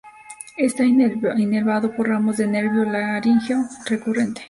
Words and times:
Está 0.57 0.83
inervado 0.83 1.95
por 1.95 2.07
ramos 2.09 2.37
del 2.37 2.51
nervio 2.53 2.85
laríngeo 2.85 3.65
recurrente. 3.85 4.39